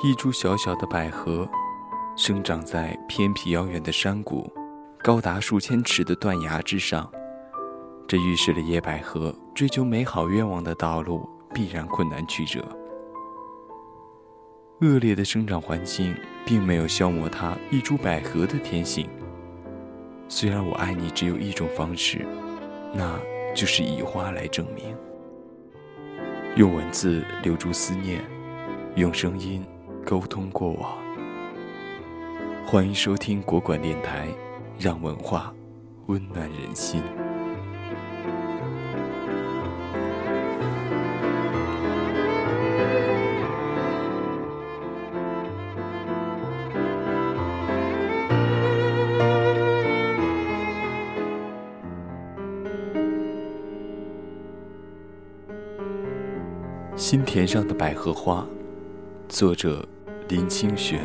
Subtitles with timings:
[0.00, 1.48] 一株小小的百合，
[2.14, 4.48] 生长在偏僻遥远的山谷，
[5.02, 7.10] 高达数千尺的断崖之上。
[8.06, 12.64] 这预示了野百合追求美好愿望的道路必然困难曲折。
[14.82, 16.14] 恶劣的生长环境
[16.46, 19.08] 并没有消磨它一株百合的天性。
[20.28, 22.24] 虽然我爱你只有一种方式，
[22.94, 23.18] 那
[23.52, 24.96] 就是以花来证明。
[26.54, 28.22] 用文字留住思念，
[28.94, 29.66] 用声音
[30.04, 30.96] 沟通过往。
[32.66, 34.28] 欢迎收听国馆电台，
[34.78, 35.54] 让文化
[36.06, 37.02] 温暖人心。
[56.96, 58.44] 心田上的百合花，
[59.28, 59.86] 作者
[60.28, 61.00] 林清玄。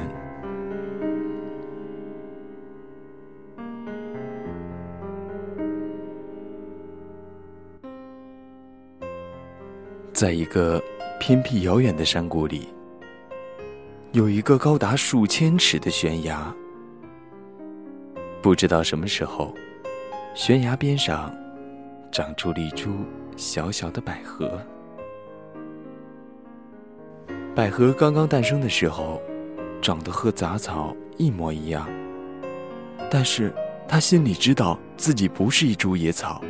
[10.12, 10.82] 在一个
[11.20, 12.68] 偏僻遥远的山谷里，
[14.12, 16.54] 有一个高达数千尺的悬崖。
[18.42, 19.54] 不知道什么时候，
[20.36, 21.34] 悬崖边上
[22.12, 23.06] 长出了一株
[23.38, 24.62] 小小的百合。
[27.56, 29.22] 百合刚刚诞生的时候，
[29.80, 31.88] 长得和杂草一模一样。
[33.12, 33.54] 但是
[33.88, 36.42] 他心里知道自己不是一株野草。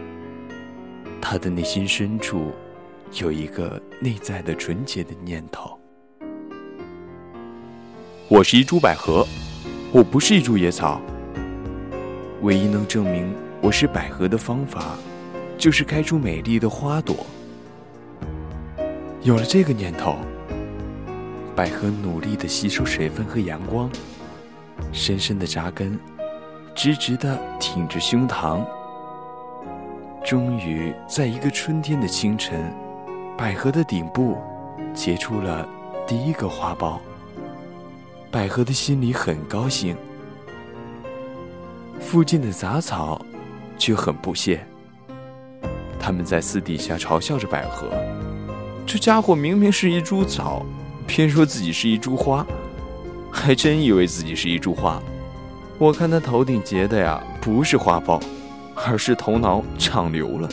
[1.22, 2.54] 他的内心深处，
[3.22, 5.78] 有一个内在的纯洁的念头：
[8.30, 9.28] 我是一株百合，
[9.92, 11.02] 我不是一株野草。
[12.44, 14.98] 唯一能证明我是百合的方法，
[15.58, 17.26] 就是开出美丽的花朵。
[19.22, 20.16] 有了这个念头。
[21.56, 23.88] 百合努力地吸收水分和阳光，
[24.92, 26.00] 深深地扎根，
[26.74, 28.66] 直直地挺着胸膛。
[30.26, 32.74] 终于，在一个春天的清晨，
[33.38, 34.38] 百合的顶部
[34.96, 35.68] 结出了
[36.08, 36.98] 第一个花苞。
[38.32, 39.96] 百合的心里很高兴，
[42.00, 43.24] 附近的杂草
[43.78, 44.66] 却很不屑。
[46.00, 47.88] 他们在私底下嘲笑着百合
[48.88, 50.66] ：“这家伙明明是一株草。”
[51.08, 52.46] 偏说自己是一株花，
[53.32, 55.02] 还真以为自己是一株花。
[55.78, 58.22] 我看他头顶结的呀，不是花苞，
[58.88, 60.50] 而是头脑长瘤了。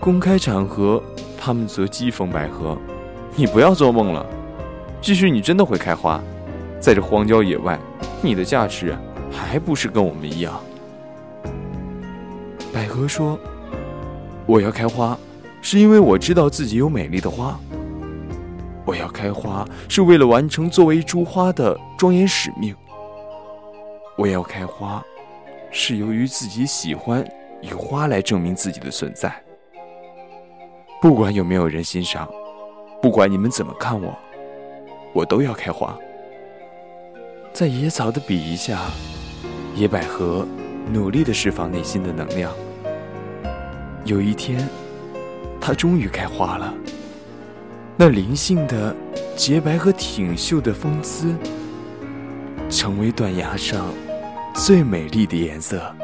[0.00, 1.02] 公开场合，
[1.38, 2.76] 他们则讥讽百合
[3.36, 4.26] ：“你不要做梦了，
[5.00, 6.20] 即使你真的会开花，
[6.80, 7.78] 在这荒郊野外，
[8.20, 8.96] 你的价值
[9.30, 10.60] 还不是跟我们一样。”
[12.72, 13.38] 百合说
[14.46, 15.16] ：“我要开花，
[15.60, 17.58] 是因为我知道自己有美丽的花。”
[18.84, 22.74] 我要开花，是为了完成作为一株花的庄严使命。
[24.16, 25.02] 我要开花，
[25.70, 27.24] 是由于自己喜欢
[27.60, 29.32] 以花来证明自己的存在。
[31.00, 32.28] 不管有没有人欣赏，
[33.00, 34.14] 不管你们怎么看我，
[35.12, 35.96] 我都要开花。
[37.52, 38.80] 在野草的鄙夷下，
[39.74, 40.46] 野百合
[40.92, 42.52] 努力地释放内心的能量。
[44.04, 44.68] 有一天，
[45.60, 46.74] 它终于开花了。
[47.94, 48.94] 那灵性的
[49.36, 51.34] 洁白和挺秀的风姿，
[52.70, 53.86] 成为断崖上
[54.54, 55.94] 最美丽的颜色。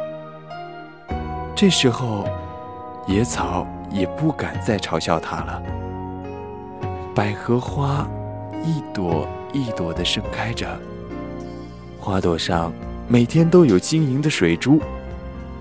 [1.56, 2.28] 这时候，
[3.06, 5.62] 野草也不敢再嘲笑它了。
[7.14, 8.08] 百合花
[8.62, 10.78] 一朵一朵的盛开着，
[11.98, 12.70] 花朵上
[13.08, 14.78] 每天都有晶莹的水珠。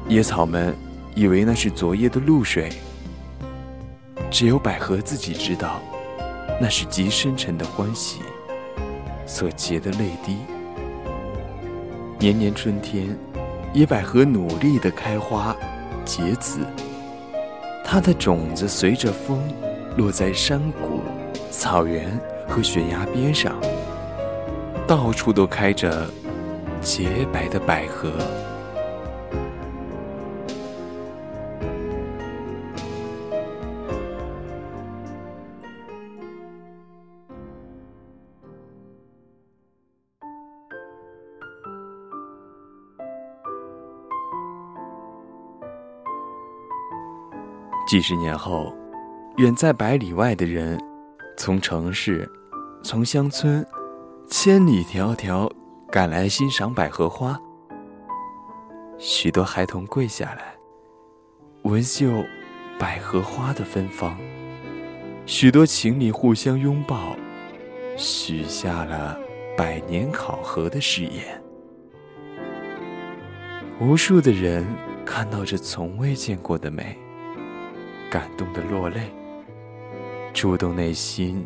[0.09, 0.75] 野草们
[1.15, 2.69] 以为那是昨夜的露水，
[4.29, 5.81] 只有百合自己知道。
[6.59, 8.21] 那是极深沉的欢喜
[9.25, 10.37] 所结的泪滴。
[12.19, 13.15] 年年春天，
[13.73, 15.55] 野百合努力的开花
[16.03, 16.61] 结籽，
[17.85, 19.39] 它的种子随着风
[19.95, 21.01] 落在山谷、
[21.51, 23.55] 草原和悬崖边上，
[24.87, 26.09] 到处都开着
[26.81, 28.11] 洁白的百合。
[47.87, 48.75] 几十年后，
[49.37, 50.77] 远在百里外的人，
[51.37, 52.29] 从城市，
[52.83, 53.65] 从乡村，
[54.29, 55.49] 千里迢迢
[55.89, 57.39] 赶来欣赏百合花。
[58.97, 60.53] 许多孩童跪下来，
[61.61, 62.25] 闻嗅
[62.77, 64.17] 百合花的芬芳；
[65.25, 67.15] 许多情侣互相拥抱，
[67.95, 69.17] 许下了
[69.55, 71.41] 百年考核的誓言。
[73.79, 74.65] 无数的人
[75.05, 76.97] 看到这从未见过的美，
[78.09, 79.11] 感动的落泪，
[80.33, 81.45] 触动内心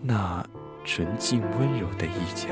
[0.00, 0.44] 那
[0.84, 2.48] 纯净温柔的一角。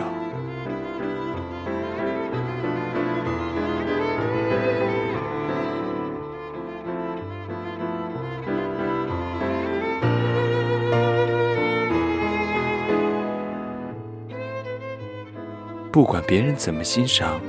[15.92, 17.40] 不管别人怎么欣赏。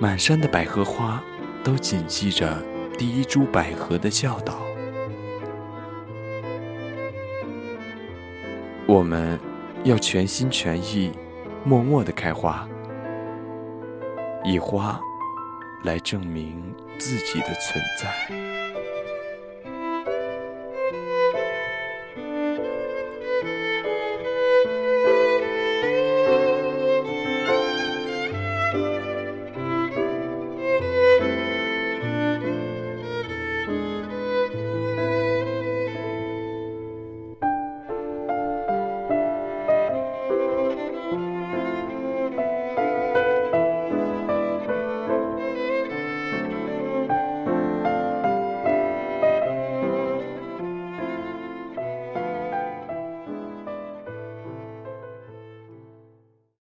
[0.00, 1.20] 满山的百合花
[1.64, 2.62] 都谨记着
[2.96, 4.67] 第一株百合的教导。
[8.88, 9.38] 我们
[9.84, 11.12] 要全心全意、
[11.62, 12.66] 默默的开花，
[14.42, 14.98] 以花
[15.84, 18.87] 来证明自己的存在。